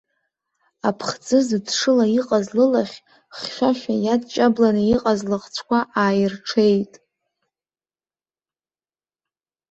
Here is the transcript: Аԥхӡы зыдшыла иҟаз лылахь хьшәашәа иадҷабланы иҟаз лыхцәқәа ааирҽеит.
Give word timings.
Аԥхӡы 0.89 1.37
зыдшыла 1.47 2.05
иҟаз 2.19 2.47
лылахь 2.57 2.97
хьшәашәа 3.35 3.93
иадҷабланы 4.05 4.83
иҟаз 4.93 5.19
лыхцәқәа 5.29 5.79
ааирҽеит. 6.01 6.93